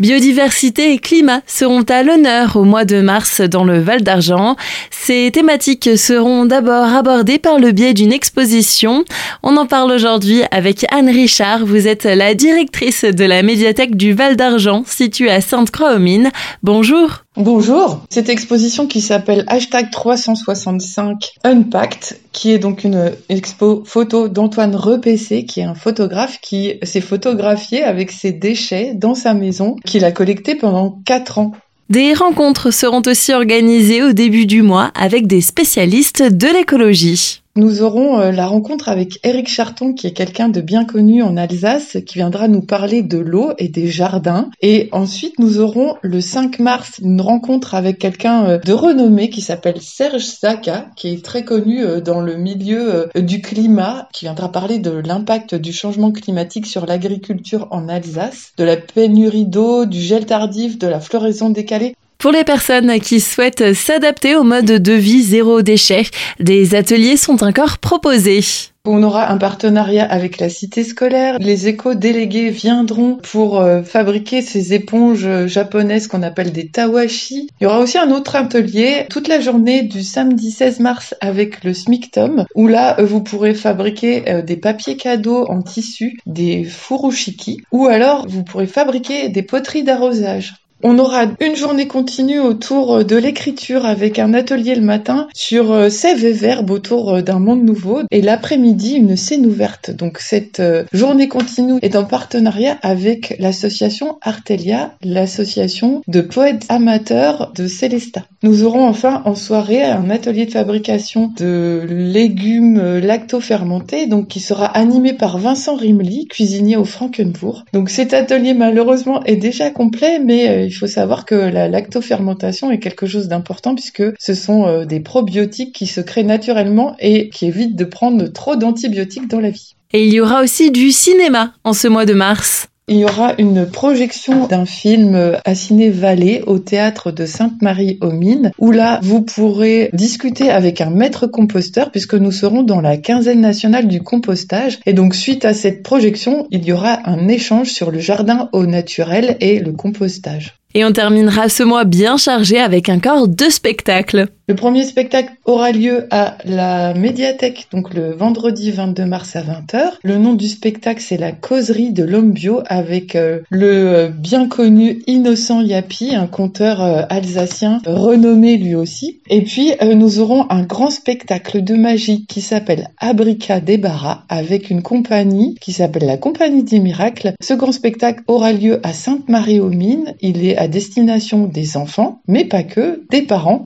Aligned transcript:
Biodiversité 0.00 0.92
et 0.92 0.98
climat 0.98 1.40
seront 1.46 1.82
à 1.82 2.02
l'honneur 2.02 2.56
au 2.56 2.64
mois 2.64 2.84
de 2.84 3.00
mars 3.00 3.40
dans 3.40 3.62
le 3.62 3.78
Val 3.78 4.02
d'Argent. 4.02 4.56
Ces 4.90 5.30
thématiques 5.32 5.96
seront 5.96 6.46
d'abord 6.46 6.92
abordées 6.92 7.38
par 7.38 7.60
le 7.60 7.70
biais 7.70 7.94
d'une 7.94 8.12
exposition. 8.12 9.04
On 9.44 9.56
en 9.56 9.66
parle 9.66 9.92
aujourd'hui 9.92 10.42
avec 10.50 10.84
Anne 10.92 11.10
Richard. 11.10 11.64
Vous 11.64 11.86
êtes 11.86 12.06
la 12.06 12.34
directrice 12.34 13.04
de 13.04 13.24
la 13.24 13.44
médiathèque 13.44 13.96
du 13.96 14.14
Val 14.14 14.34
d'Argent 14.34 14.82
située 14.84 15.30
à 15.30 15.40
Sainte-Croix-aux-Mines. 15.40 16.32
Bonjour. 16.64 17.23
Bonjour, 17.36 18.00
cette 18.10 18.28
exposition 18.28 18.86
qui 18.86 19.00
s'appelle 19.00 19.42
hashtag 19.48 19.90
365 19.90 21.32
Unpacked, 21.42 22.20
qui 22.30 22.52
est 22.52 22.60
donc 22.60 22.84
une 22.84 23.10
expo 23.28 23.82
photo 23.84 24.28
d'Antoine 24.28 24.76
Repessé, 24.76 25.44
qui 25.44 25.58
est 25.58 25.64
un 25.64 25.74
photographe 25.74 26.38
qui 26.40 26.74
s'est 26.84 27.00
photographié 27.00 27.82
avec 27.82 28.12
ses 28.12 28.30
déchets 28.30 28.94
dans 28.94 29.16
sa 29.16 29.34
maison, 29.34 29.74
qu'il 29.84 30.04
a 30.04 30.12
collecté 30.12 30.54
pendant 30.54 31.00
4 31.06 31.38
ans. 31.40 31.52
Des 31.90 32.14
rencontres 32.14 32.70
seront 32.70 33.02
aussi 33.04 33.32
organisées 33.32 34.04
au 34.04 34.12
début 34.12 34.46
du 34.46 34.62
mois 34.62 34.92
avec 34.94 35.26
des 35.26 35.40
spécialistes 35.40 36.22
de 36.22 36.46
l'écologie. 36.46 37.42
Nous 37.56 37.82
aurons 37.82 38.18
euh, 38.18 38.32
la 38.32 38.48
rencontre 38.48 38.88
avec 38.88 39.20
Eric 39.22 39.48
Charton, 39.48 39.92
qui 39.92 40.08
est 40.08 40.12
quelqu'un 40.12 40.48
de 40.48 40.60
bien 40.60 40.84
connu 40.84 41.22
en 41.22 41.36
Alsace, 41.36 41.98
qui 42.04 42.14
viendra 42.14 42.48
nous 42.48 42.62
parler 42.62 43.02
de 43.02 43.18
l'eau 43.18 43.52
et 43.58 43.68
des 43.68 43.86
jardins. 43.86 44.50
Et 44.60 44.88
ensuite, 44.90 45.38
nous 45.38 45.60
aurons 45.60 45.94
le 46.02 46.20
5 46.20 46.58
mars 46.58 46.98
une 47.00 47.20
rencontre 47.20 47.76
avec 47.76 48.00
quelqu'un 48.00 48.44
euh, 48.44 48.58
de 48.58 48.72
renommé 48.72 49.30
qui 49.30 49.40
s'appelle 49.40 49.80
Serge 49.80 50.24
Saka, 50.24 50.90
qui 50.96 51.12
est 51.12 51.24
très 51.24 51.44
connu 51.44 51.84
euh, 51.84 52.00
dans 52.00 52.20
le 52.20 52.34
milieu 52.36 53.08
du 53.14 53.40
climat, 53.40 54.08
qui 54.12 54.24
viendra 54.24 54.50
parler 54.50 54.80
de 54.80 54.90
l'impact 54.90 55.54
du 55.54 55.72
changement 55.72 56.10
climatique 56.10 56.66
sur 56.66 56.86
l'agriculture 56.86 57.68
en 57.70 57.88
Alsace, 57.88 58.52
de 58.56 58.64
la 58.64 58.76
pénurie 58.76 59.46
d'eau, 59.46 59.86
du 59.86 60.00
gel 60.00 60.26
tardif, 60.26 60.76
de 60.76 60.88
la 60.88 60.98
floraison 60.98 61.50
décalée. 61.50 61.94
Pour 62.18 62.32
les 62.32 62.44
personnes 62.44 62.98
qui 63.00 63.20
souhaitent 63.20 63.74
s'adapter 63.74 64.34
au 64.36 64.44
mode 64.44 64.64
de 64.64 64.92
vie 64.92 65.22
zéro 65.22 65.62
déchet, 65.62 66.04
des 66.40 66.74
ateliers 66.74 67.16
sont 67.16 67.44
encore 67.44 67.78
proposés. 67.78 68.42
On 68.86 69.02
aura 69.02 69.30
un 69.30 69.38
partenariat 69.38 70.04
avec 70.04 70.38
la 70.38 70.50
cité 70.50 70.84
scolaire. 70.84 71.38
Les 71.40 71.68
éco-délégués 71.68 72.50
viendront 72.50 73.16
pour 73.16 73.58
euh, 73.58 73.82
fabriquer 73.82 74.42
ces 74.42 74.74
éponges 74.74 75.46
japonaises 75.46 76.06
qu'on 76.06 76.22
appelle 76.22 76.52
des 76.52 76.68
tawashi. 76.68 77.48
Il 77.58 77.64
y 77.64 77.66
aura 77.66 77.80
aussi 77.80 77.96
un 77.96 78.10
autre 78.10 78.36
atelier 78.36 79.06
toute 79.08 79.26
la 79.26 79.40
journée 79.40 79.84
du 79.84 80.02
samedi 80.02 80.50
16 80.50 80.80
mars 80.80 81.14
avec 81.22 81.64
le 81.64 81.72
SMICTOM 81.72 82.44
où 82.54 82.68
là 82.68 83.00
euh, 83.00 83.06
vous 83.06 83.22
pourrez 83.22 83.54
fabriquer 83.54 84.28
euh, 84.28 84.42
des 84.42 84.58
papiers 84.58 84.98
cadeaux 84.98 85.46
en 85.48 85.62
tissu, 85.62 86.18
des 86.26 86.64
furushiki 86.64 87.62
ou 87.72 87.86
alors 87.86 88.28
vous 88.28 88.44
pourrez 88.44 88.66
fabriquer 88.66 89.30
des 89.30 89.42
poteries 89.42 89.84
d'arrosage. 89.84 90.56
On 90.86 90.98
aura 90.98 91.24
une 91.40 91.56
journée 91.56 91.88
continue 91.88 92.40
autour 92.40 92.96
euh, 92.96 93.04
de 93.04 93.16
l'écriture 93.16 93.86
avec 93.86 94.18
un 94.18 94.34
atelier 94.34 94.74
le 94.74 94.82
matin 94.82 95.28
sur 95.32 95.72
euh, 95.72 95.88
sève 95.88 96.22
et 96.26 96.32
verbe 96.32 96.70
autour 96.70 97.14
euh, 97.14 97.22
d'un 97.22 97.38
monde 97.38 97.64
nouveau 97.64 98.02
et 98.10 98.20
l'après-midi 98.20 98.96
une 98.96 99.16
scène 99.16 99.46
ouverte. 99.46 99.90
Donc 99.90 100.18
cette 100.18 100.60
journée 100.92 101.28
continue 101.28 101.78
est 101.80 101.96
en 101.96 102.04
partenariat 102.04 102.76
avec 102.82 103.34
l'association 103.38 104.18
Artelia, 104.20 104.94
l'association 105.02 106.02
de 106.06 106.20
poètes 106.20 106.66
amateurs 106.68 107.52
de 107.54 107.66
Célestat. 107.66 108.26
Nous 108.44 108.62
aurons 108.62 108.86
enfin 108.86 109.22
en 109.24 109.34
soirée 109.34 109.82
un 109.82 110.10
atelier 110.10 110.44
de 110.44 110.50
fabrication 110.50 111.32
de 111.34 111.80
légumes 111.88 112.98
lacto-fermentés 112.98 114.06
donc 114.06 114.28
qui 114.28 114.40
sera 114.40 114.66
animé 114.66 115.14
par 115.14 115.38
Vincent 115.38 115.76
Rimley, 115.76 116.26
cuisinier 116.28 116.76
au 116.76 116.84
Frankenbourg. 116.84 117.64
Donc 117.72 117.88
cet 117.88 118.12
atelier 118.12 118.52
malheureusement 118.52 119.24
est 119.24 119.36
déjà 119.36 119.70
complet 119.70 120.18
mais 120.18 120.66
il 120.66 120.72
faut 120.72 120.86
savoir 120.86 121.24
que 121.24 121.34
la 121.34 121.68
lactofermentation 121.68 122.70
est 122.70 122.80
quelque 122.80 123.06
chose 123.06 123.28
d'important 123.28 123.74
puisque 123.74 124.04
ce 124.18 124.34
sont 124.34 124.66
euh, 124.66 124.84
des 124.84 125.00
probiotiques 125.00 125.74
qui 125.74 125.86
se 125.86 126.02
créent 126.02 126.22
naturellement 126.22 126.96
et 126.98 127.30
qui 127.30 127.46
évitent 127.46 127.76
de 127.76 127.84
prendre 127.86 128.26
trop 128.26 128.56
d'antibiotiques 128.56 129.30
dans 129.30 129.40
la 129.40 129.48
vie. 129.48 129.74
Et 129.94 130.06
il 130.06 130.12
y 130.12 130.20
aura 130.20 130.42
aussi 130.42 130.70
du 130.70 130.90
cinéma 130.90 131.54
en 131.64 131.72
ce 131.72 131.88
mois 131.88 132.04
de 132.04 132.12
mars. 132.12 132.68
Il 132.86 132.98
y 132.98 133.04
aura 133.06 133.32
une 133.38 133.64
projection 133.64 134.46
d'un 134.46 134.66
film 134.66 135.38
à 135.42 135.54
Ciné 135.54 135.88
Vallée 135.88 136.42
au 136.46 136.58
théâtre 136.58 137.12
de 137.12 137.24
Sainte-Marie-aux-Mines 137.24 138.52
où 138.58 138.72
là 138.72 139.00
vous 139.02 139.22
pourrez 139.22 139.88
discuter 139.94 140.50
avec 140.50 140.82
un 140.82 140.90
maître 140.90 141.26
composteur 141.26 141.90
puisque 141.90 142.12
nous 142.12 142.30
serons 142.30 142.62
dans 142.62 142.82
la 142.82 142.98
quinzaine 142.98 143.40
nationale 143.40 143.88
du 143.88 144.02
compostage 144.02 144.80
et 144.84 144.92
donc 144.92 145.14
suite 145.14 145.46
à 145.46 145.54
cette 145.54 145.82
projection 145.82 146.46
il 146.50 146.62
y 146.66 146.72
aura 146.72 147.08
un 147.08 147.26
échange 147.26 147.68
sur 147.68 147.90
le 147.90 148.00
jardin 148.00 148.50
au 148.52 148.66
naturel 148.66 149.38
et 149.40 149.60
le 149.60 149.72
compostage. 149.72 150.52
Et 150.74 150.84
on 150.84 150.92
terminera 150.92 151.48
ce 151.48 151.62
mois 151.62 151.84
bien 151.84 152.16
chargé 152.16 152.58
avec 152.58 152.88
encore 152.88 153.28
deux 153.28 153.50
spectacles. 153.50 154.26
Le 154.46 154.54
premier 154.54 154.84
spectacle 154.84 155.32
aura 155.46 155.72
lieu 155.72 156.06
à 156.10 156.36
la 156.44 156.92
médiathèque, 156.92 157.68
donc 157.72 157.94
le 157.94 158.12
vendredi 158.12 158.70
22 158.70 159.06
mars 159.06 159.36
à 159.36 159.40
20h. 159.40 159.92
Le 160.02 160.18
nom 160.18 160.34
du 160.34 160.48
spectacle, 160.48 161.00
c'est 161.00 161.16
La 161.16 161.32
causerie 161.32 161.92
de 161.92 162.04
l'homme 162.04 162.32
bio 162.32 162.60
avec 162.66 163.16
euh, 163.16 163.40
le 163.48 163.66
euh, 163.66 164.08
bien 164.08 164.46
connu 164.46 165.02
Innocent 165.06 165.62
Yapi, 165.62 166.14
un 166.14 166.26
conteur 166.26 166.82
euh, 166.82 167.04
alsacien 167.08 167.80
renommé 167.86 168.58
lui 168.58 168.74
aussi. 168.74 169.20
Et 169.30 169.40
puis, 169.40 169.72
nous 169.82 170.20
aurons 170.20 170.44
un 170.50 170.62
grand 170.62 170.90
spectacle 170.90 171.64
de 171.64 171.74
magie 171.74 172.26
qui 172.26 172.42
s'appelle 172.42 172.90
Abrica 172.98 173.60
Débarras 173.60 174.24
avec 174.28 174.68
une 174.68 174.82
compagnie 174.82 175.54
qui 175.58 175.72
s'appelle 175.72 176.04
la 176.04 176.18
Compagnie 176.18 176.64
des 176.64 176.80
Miracles. 176.80 177.32
Ce 177.40 177.54
grand 177.54 177.72
spectacle 177.72 178.22
aura 178.26 178.52
lieu 178.52 178.80
à 178.82 178.92
Sainte-Marie-aux-Mines. 178.92 180.14
Il 180.20 180.44
est 180.44 180.58
à 180.58 180.68
destination 180.68 181.46
des 181.46 181.78
enfants, 181.78 182.20
mais 182.28 182.44
pas 182.44 182.62
que, 182.62 183.04
des 183.10 183.22
parents. 183.22 183.64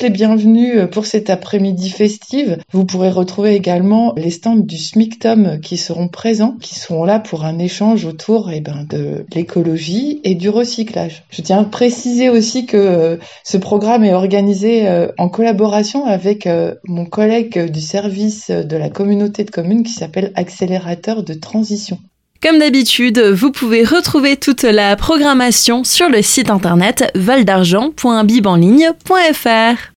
Les 0.00 0.10
bienvenus 0.10 0.76
euh, 0.76 0.86
pour 0.86 1.06
cet 1.06 1.28
après-midi 1.28 1.90
festive. 1.90 2.58
Vous 2.70 2.84
pourrez 2.84 3.10
retrouver 3.10 3.54
également 3.54 4.14
les 4.16 4.30
stands 4.30 4.56
du 4.56 4.78
SMICTOM 4.78 5.60
qui 5.60 5.76
seront 5.76 6.08
présents, 6.08 6.56
qui 6.60 6.74
seront 6.74 7.04
là 7.04 7.18
pour 7.18 7.44
un 7.44 7.58
échange 7.58 8.04
autour 8.04 8.50
eh 8.50 8.60
ben, 8.60 8.86
de 8.88 9.26
l'écologie 9.34 10.20
et 10.24 10.34
du 10.34 10.48
recyclage. 10.48 11.24
Je 11.30 11.42
tiens 11.42 11.60
à 11.60 11.64
préciser 11.64 12.30
aussi 12.30 12.64
que 12.64 12.76
euh, 12.76 13.16
ce 13.44 13.56
programme 13.56 14.04
est 14.04 14.14
organisé 14.14 14.88
euh, 14.88 15.08
en 15.18 15.28
collaboration 15.28 16.06
avec 16.06 16.48
mon 16.84 17.04
collègue 17.04 17.70
du 17.70 17.80
service 17.80 18.50
de 18.50 18.76
la 18.76 18.88
communauté 18.88 19.44
de 19.44 19.50
communes 19.50 19.82
qui 19.82 19.92
s'appelle 19.92 20.32
Accélérateur 20.34 21.22
de 21.22 21.34
transition. 21.34 21.98
Comme 22.42 22.58
d'habitude, 22.58 23.20
vous 23.20 23.52
pouvez 23.52 23.84
retrouver 23.84 24.36
toute 24.36 24.64
la 24.64 24.96
programmation 24.96 25.84
sur 25.84 26.08
le 26.08 26.22
site 26.22 26.50
internet 26.50 27.12
valdargent.bibanligne.fr. 27.14 29.90